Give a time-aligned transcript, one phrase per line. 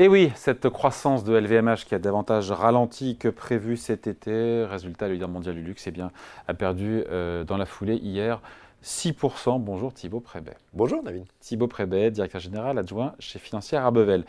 [0.00, 5.08] Et oui, cette croissance de LVMH qui a davantage ralenti que prévu cet été, résultat,
[5.08, 6.10] le leader mondial du luxe, eh bien,
[6.48, 8.40] a perdu euh, dans la foulée hier
[8.82, 9.62] 6%.
[9.62, 10.56] Bonjour Thibaut Prébet.
[10.72, 11.26] Bonjour David.
[11.40, 14.24] Thibaut Prébet, directeur général adjoint chez Financière Arbevel.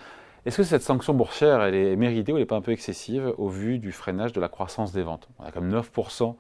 [0.46, 3.34] Est-ce que cette sanction boursière, elle est méritée ou elle n'est pas un peu excessive
[3.38, 5.30] au vu du freinage de la croissance des ventes?
[5.40, 6.36] On a comme 9%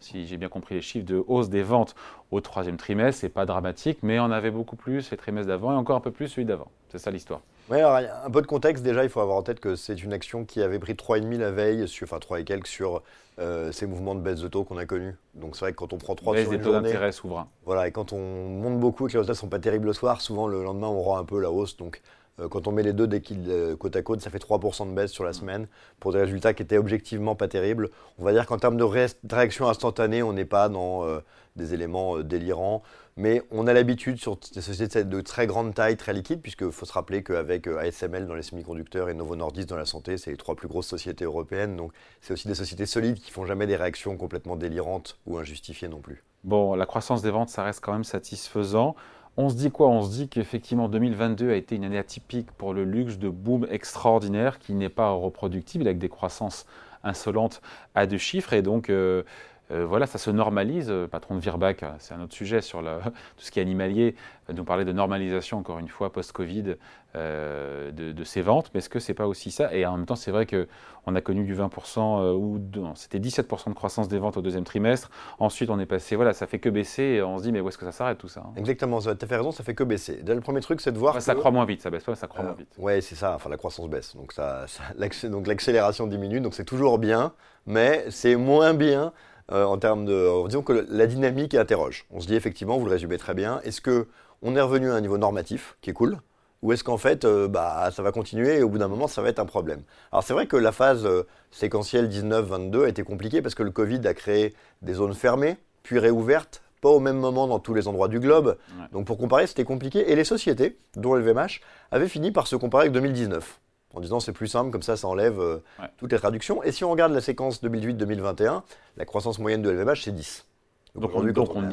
[0.00, 1.94] si j'ai bien compris les chiffres de hausse des ventes
[2.30, 5.76] au troisième trimestre, c'est pas dramatique, mais on avait beaucoup plus les trimestres d'avant et
[5.76, 6.68] encore un peu plus celui d'avant.
[6.88, 7.40] C'est ça l'histoire.
[7.68, 10.44] Oui, un peu de contexte déjà, il faut avoir en tête que c'est une action
[10.44, 13.02] qui avait pris 3,5 la veille, sur, enfin 3 et quelques sur
[13.40, 15.16] euh, ces mouvements de baisse de taux qu'on a connus.
[15.34, 17.48] Donc c'est vrai que quand on prend 3 baisse sur des taux d'intérêt souverains.
[17.64, 19.92] Voilà, et quand on monte beaucoup et que les résultats ne sont pas terribles le
[19.94, 21.76] soir, souvent le lendemain on rend un peu la hausse.
[21.76, 22.02] Donc
[22.48, 24.94] quand on met les deux dès qu'ils euh, côte à côte, ça fait 3% de
[24.94, 25.66] baisse sur la semaine
[26.00, 27.90] pour des résultats qui étaient objectivement pas terribles.
[28.18, 31.20] On va dire qu'en termes de réaction instantanée, on n'est pas dans euh,
[31.56, 32.82] des éléments délirants.
[33.18, 36.84] Mais on a l'habitude sur des sociétés de très grande taille, très liquides, puisqu'il faut
[36.84, 40.36] se rappeler qu'avec ASML dans les semi-conducteurs et Novo Nordisk dans la santé, c'est les
[40.36, 41.76] trois plus grosses sociétés européennes.
[41.76, 45.88] Donc c'est aussi des sociétés solides qui font jamais des réactions complètement délirantes ou injustifiées
[45.88, 46.22] non plus.
[46.44, 48.94] Bon, la croissance des ventes, ça reste quand même satisfaisant.
[49.38, 49.88] On se dit quoi?
[49.88, 53.66] On se dit qu'effectivement 2022 a été une année atypique pour le luxe de boom
[53.70, 56.66] extraordinaire qui n'est pas reproductible avec des croissances
[57.04, 57.60] insolentes
[57.94, 58.54] à deux chiffres.
[58.54, 59.24] Et donc euh,
[59.72, 60.90] euh, voilà, ça se normalise.
[60.90, 62.80] Euh, patron de Virbac, euh, c'est un autre sujet sur
[63.36, 64.14] tout ce qui est animalier,
[64.54, 66.76] nous parler de normalisation, encore une fois, post-Covid,
[67.14, 68.70] de, de, ces ventes.
[68.72, 69.74] Mais est-ce que c'est pas aussi ça?
[69.74, 72.60] Et en même temps, c'est vrai qu'on a connu du 20%, ou
[72.94, 75.10] c'était 17% de croissance des ventes au deuxième trimestre.
[75.38, 77.02] Ensuite, on est passé, voilà, ça fait que baisser.
[77.02, 78.52] Et on se dit, mais où est-ce que ça s'arrête tout ça hein?
[78.56, 80.22] Exactement, tu as fait raison, ça fait que baisser.
[80.24, 81.20] le premier truc, c'est de voir.
[81.20, 82.72] Ça croît moins vite, ça baisse pas, ça croît moins vite.
[82.78, 84.14] Oui, c'est ça, enfin la croissance baisse.
[84.14, 84.66] Donc, ça,
[85.24, 87.32] donc l'accélération diminue, donc c'est toujours bien,
[87.66, 89.12] mais c'est moins bien
[89.52, 90.46] euh, en termes de.
[90.48, 92.06] Disons que la dynamique interroge.
[92.10, 95.00] On se dit effectivement, vous le résumez très bien, est-ce qu'on est revenu à un
[95.00, 96.18] niveau normatif, qui est cool,
[96.62, 99.22] ou est-ce qu'en fait, euh, bah, ça va continuer et au bout d'un moment, ça
[99.22, 99.82] va être un problème?
[100.10, 103.70] Alors c'est vrai que la phase euh, séquentielle 19-22 a été compliquée parce que le
[103.70, 107.88] Covid a créé des zones fermées, puis réouvertes, pas au même moment dans tous les
[107.88, 108.56] endroits du globe.
[108.92, 110.10] Donc pour comparer, c'était compliqué.
[110.10, 111.60] Et les sociétés, dont LVMH,
[111.90, 113.60] avaient fini par se comparer avec 2019
[113.96, 115.58] en disant c'est plus simple, comme ça ça enlève euh,
[115.96, 116.62] toutes les traductions.
[116.62, 118.62] Et si on regarde la séquence 2008-2021,
[118.96, 120.46] la croissance moyenne de LVMH c'est 10.
[120.94, 121.28] Donc, on, y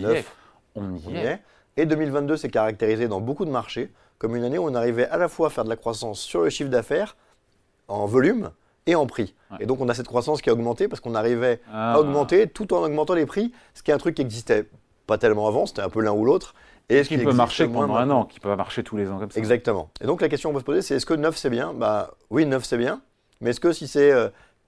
[0.06, 0.25] est.
[0.75, 1.41] On y, est.
[1.78, 5.17] Et 2022 s'est caractérisé dans beaucoup de marchés comme une année où on arrivait à
[5.17, 7.16] la fois à faire de la croissance sur le chiffre d'affaires,
[7.88, 8.51] en volume
[8.85, 9.35] et en prix.
[9.59, 12.00] Et donc on a cette croissance qui a augmenté parce qu'on arrivait à ah.
[12.00, 14.69] augmenter tout en augmentant les prix, ce qui est un truc qui existait
[15.07, 16.55] pas tellement avant, c'était un peu l'un ou l'autre.
[16.90, 19.32] Et ce qui, peut marcher pendant un an, qui peut marcher tous les ans comme
[19.32, 19.40] ça.
[19.40, 19.90] Exactement.
[20.02, 21.74] Et donc la question qu'on peut se poser, c'est est-ce que 9 c'est bien?
[21.74, 23.02] Bah oui, 9 c'est bien.
[23.42, 24.14] Mais est-ce que si c'est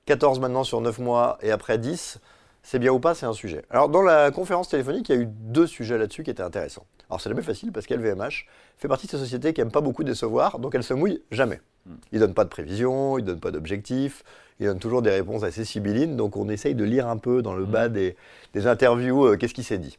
[0.06, 2.20] 14 euh, maintenant sur 9 mois et après 10,
[2.64, 3.16] c'est bien ou pas?
[3.16, 3.64] C'est un sujet.
[3.70, 6.86] Alors dans la conférence téléphonique, il y a eu deux sujets là-dessus qui étaient intéressants.
[7.10, 8.48] Alors c'est jamais facile parce qu'LVMH
[8.78, 11.62] fait partie de ces sociétés qui n'aiment pas beaucoup décevoir, donc elle se mouille jamais.
[11.86, 11.96] Hmm.
[12.12, 14.24] Ils ne donnent pas de prévision, ils ne donnent pas d'objectifs,
[14.60, 17.54] ils donnent toujours des réponses assez sibyllines, donc on essaye de lire un peu dans
[17.54, 17.72] le hmm.
[17.72, 18.16] bas des,
[18.56, 19.98] interviews euh, qu'est-ce qui s'est dit.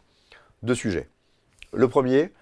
[0.63, 1.09] Deux sujets.
[1.73, 2.33] Le premier,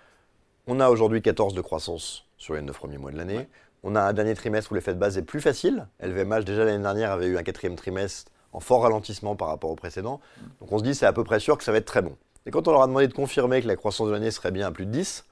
[0.67, 3.49] on a aujourd'hui 14 de croissance sur les 9 premiers mois de l'année.
[3.83, 5.87] On a un dernier trimestre où l'effet de base est plus facile.
[6.01, 9.77] LVMH, déjà l'année dernière, avait eu un quatrième trimestre en fort ralentissement par rapport au
[9.77, 10.21] précédent.
[10.61, 12.17] Donc on se dit c'est à peu près sûr que ça va être très bon.
[12.47, 14.69] Et quand on leur a demandé de confirmer que la croissance de l'année serait bien
[14.69, 15.25] à plus de 10,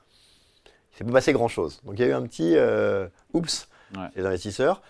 [0.67, 1.81] il s'est pas passé grand-chose.
[1.85, 3.69] Donc il y a eu un petit euh, oups
[4.17, 4.83] les investisseurs.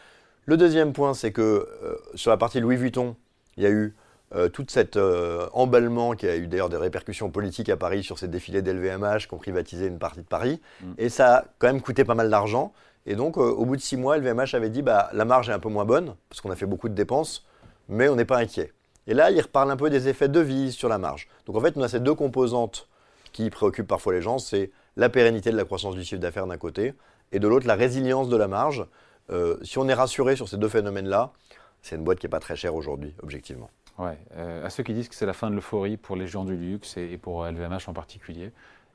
[0.46, 3.16] Le deuxième point, c'est que euh, sur la partie Louis Vuitton,
[3.56, 3.94] il y a eu
[4.34, 8.18] euh, tout cet euh, emballement qui a eu d'ailleurs des répercussions politiques à Paris sur
[8.18, 10.60] ces défilés d'LVMH qui ont privatisé une partie de Paris.
[10.80, 10.92] Mm.
[10.96, 12.72] Et ça a quand même coûté pas mal d'argent.
[13.04, 15.52] Et donc, euh, au bout de six mois, LVMH avait dit bah, la marge est
[15.52, 17.44] un peu moins bonne, parce qu'on a fait beaucoup de dépenses,
[17.90, 18.72] mais on n'est pas inquiet.
[19.06, 21.28] Et là, il reparle un peu des effets de devise sur la marge.
[21.44, 22.88] Donc, en fait, on a ces deux composantes
[23.32, 26.58] qui préoccupent parfois les gens c'est la pérennité de la croissance du chiffre d'affaires d'un
[26.58, 26.94] côté,
[27.32, 28.86] et de l'autre, la résilience de la marge.
[29.62, 31.32] si on est rassuré sur ces deux phénomènes-là,
[31.82, 33.70] c'est une boîte qui n'est pas très chère aujourd'hui, objectivement.
[33.98, 36.44] Ouais, euh, à ceux qui disent que c'est la fin de l'euphorie pour les gens
[36.44, 38.50] du luxe et, pour LVMH en particulier,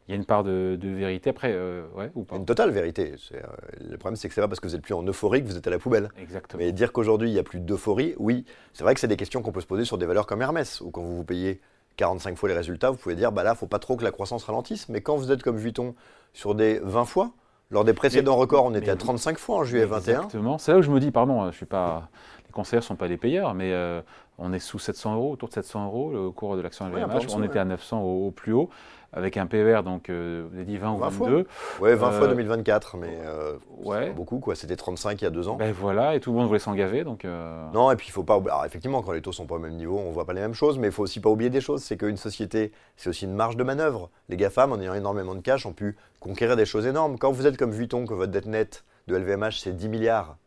[0.08, 3.16] il y a une part de, vérité après, euh, ouais, ou pas Une totale vérité.
[3.34, 3.42] Euh,
[3.90, 5.58] le problème, c'est que c'est pas parce que vous êtes plus en euphorie que vous
[5.58, 6.10] êtes à la poubelle.
[6.18, 6.64] Exactement.
[6.64, 9.42] Mais dire qu'aujourd'hui, il n'y a plus d'euphorie, oui, c'est vrai que c'est des questions
[9.42, 11.62] qu'on peut se poser sur des valeurs comme Hermès, ou quand vous vous payez
[11.98, 14.46] 45 fois les résultats, vous pouvez dire, bah là, faut pas trop que la croissance
[14.46, 14.88] ralentisse.
[14.88, 15.94] Mais quand vous êtes comme Vuitton
[16.34, 17.34] sur des 20 fois,
[17.70, 20.16] lors des précédents records, on était à 35 fois en juillet 21.
[20.16, 20.58] Exactement.
[20.58, 22.10] C'est là où je me dis, pardon, je suis pas
[22.58, 24.02] conseillers ne sont pas des payeurs, mais euh,
[24.40, 27.28] on est sous 700 euros, autour de 700 euros le cours de l'action LVMH.
[27.36, 28.70] on était à 900 au, plus haut,
[29.18, 31.48] avec un PER, donc euh, vous avez dit 20, ou 22.
[31.82, 34.12] Oui, 20 fois 2024, mais euh, ouais.
[34.12, 34.56] beaucoup, quoi.
[34.56, 35.56] C'était 35 il y a deux ans.
[35.56, 37.26] Ben voilà, et tout le monde voulait s'engager, donc.
[37.74, 38.36] Non, et puis il faut pas.
[38.36, 40.54] Alors effectivement, quand les taux sont pas au même niveau, on voit pas les mêmes
[40.54, 41.84] choses, mais il faut aussi pas oublier des choses.
[41.84, 44.10] C'est qu'une société, c'est aussi une marge de manœuvre.
[44.30, 47.18] Les GAFAM, en ayant énormément de cash, ont pu conquérir des choses énormes.
[47.18, 50.38] Quand vous êtes comme Vuitton, que votre dette nette de LVMH c'est 10 milliards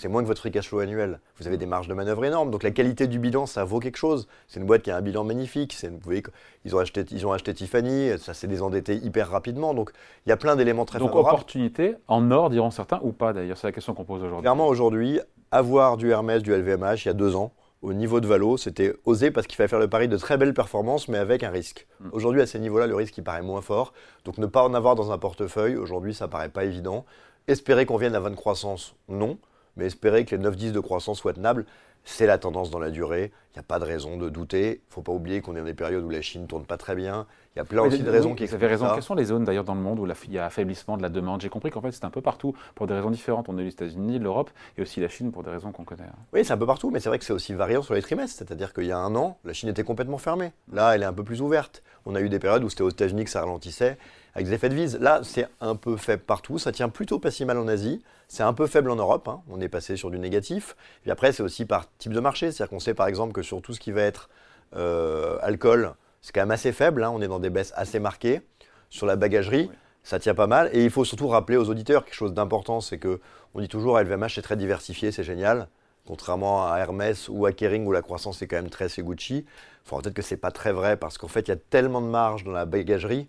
[0.00, 1.20] c'est moins que votre free cash flow annuel.
[1.38, 2.50] Vous avez des marges de manœuvre énormes.
[2.50, 4.28] Donc la qualité du bilan, ça vaut quelque chose.
[4.48, 5.76] C'est une boîte qui a un bilan magnifique.
[5.82, 6.22] Vous voyez,
[6.64, 9.74] ils ont acheté, ils ont acheté Tiffany, ça s'est désendetté hyper rapidement.
[9.74, 9.92] Donc
[10.24, 11.34] il y a plein d'éléments très Donc favorables.
[11.34, 14.40] opportunité, en or diront certains, ou pas d'ailleurs, c'est la question qu'on pose aujourd'hui.
[14.40, 15.20] Clairement aujourd'hui,
[15.50, 17.52] avoir du Hermès, du LVMH il y a deux ans,
[17.82, 20.54] au niveau de Valo, c'était osé parce qu'il fallait faire le pari de très belles
[20.54, 21.86] performances, mais avec un risque.
[22.00, 22.08] Mm.
[22.12, 23.92] Aujourd'hui, à ces niveaux-là, le risque il paraît moins fort.
[24.24, 27.04] Donc ne pas en avoir dans un portefeuille, aujourd'hui, ça paraît pas évident.
[27.48, 29.38] Espérer qu'on vienne à 20 de croissance, non.
[29.76, 31.66] Mais espérer que les 9-10 de croissance soient tenables,
[32.04, 33.30] c'est la tendance dans la durée.
[33.54, 34.66] Il n'y a pas de raison de douter.
[34.84, 36.64] Il ne faut pas oublier qu'on est dans des périodes où la Chine ne tourne
[36.64, 37.26] pas très bien.
[37.54, 38.86] Il y a plein aussi de raisons qui Vous avez raison.
[38.86, 38.94] ça.
[38.94, 41.08] Quelles sont les zones d'ailleurs dans le monde où il y a affaiblissement de la
[41.10, 41.40] demande?
[41.42, 43.48] J'ai compris qu'en fait c'est un peu partout pour des raisons différentes.
[43.50, 46.04] On a eu les États-Unis, l'Europe et aussi la Chine pour des raisons qu'on connaît.
[46.04, 46.18] hein.
[46.32, 48.38] Oui, c'est un peu partout, mais c'est vrai que c'est aussi variant sur les trimestres.
[48.38, 50.52] C'est-à-dire qu'il y a un an, la Chine était complètement fermée.
[50.72, 51.82] Là, elle est un peu plus ouverte.
[52.06, 53.98] On a eu des périodes où c'était aux États-Unis que ça ralentissait,
[54.34, 54.98] avec des effets de vise.
[55.00, 56.58] Là, c'est un peu faible partout.
[56.58, 58.02] Ça tient plutôt pas si mal en Asie.
[58.28, 59.26] C'est un peu faible en Europe.
[59.28, 59.42] hein.
[59.50, 60.76] On est passé sur du négatif.
[61.06, 62.52] Et après, c'est aussi par type de marché.
[62.52, 64.28] C'est-à-dire qu'on sait par exemple que sur tout ce qui va être
[64.76, 67.02] euh, alcool, c'est quand même assez faible.
[67.02, 67.10] hein.
[67.14, 68.40] On est dans des baisses assez marquées.
[68.88, 69.76] Sur la bagagerie, Oui.
[70.02, 70.70] ça tient pas mal.
[70.72, 73.20] Et il faut surtout rappeler aux auditeurs quelque chose d'important, c'est que
[73.54, 75.68] on dit toujours LVMH c'est très diversifié, c'est génial.
[76.06, 79.44] Contrairement à Hermès ou à Kering où la croissance est quand même très chez Gucci.
[79.86, 82.06] Enfin, peut-être que c'est pas très vrai parce qu'en fait il y a tellement de
[82.08, 83.28] marge dans la bagagerie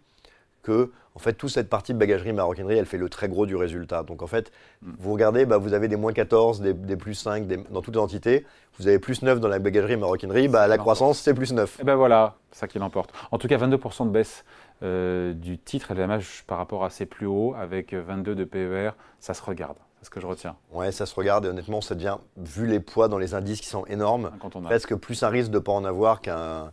[0.61, 3.55] que en fait toute cette partie de bagagerie maroquinerie elle fait le très gros du
[3.55, 4.03] résultat.
[4.03, 4.91] Donc en fait Mm.
[4.99, 7.95] vous regardez, bah, vous avez des moins 14, des, des plus 5 des- dans toutes
[7.95, 8.45] les entités.
[8.79, 11.79] Vous avez plus 9 dans la bagagerie maroquinerie, bah, la croissance c'est plus 9.
[11.79, 13.11] Et ben voilà, ça qui l'emporte.
[13.31, 14.43] En tout cas, 22% de baisse
[14.83, 19.33] euh, du titre LVMH par rapport à ses plus hauts, avec 22 de PER, ça
[19.35, 19.77] se regarde.
[19.99, 20.55] C'est ce que je retiens.
[20.71, 23.67] Ouais, ça se regarde et honnêtement ça devient, vu les poids dans les indices qui
[23.67, 24.31] sont énormes,
[24.63, 26.71] presque plus un risque de ne pas en avoir qu'un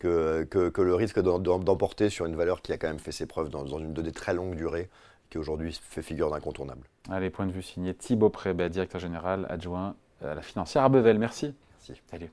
[0.00, 3.26] que, que- que le risque d'emporter sur une valeur qui a quand même fait ses
[3.26, 4.88] preuves dans, dans une de des très longues durées,
[5.30, 6.82] qui aujourd'hui fait figure d'incontournable.
[7.08, 9.94] Allez, point de vue signé Thibaut Prébet, directeur général adjoint
[10.24, 11.18] à la financière Arbevel.
[11.18, 11.54] Merci.
[11.88, 12.02] Merci.
[12.10, 12.30] Salut.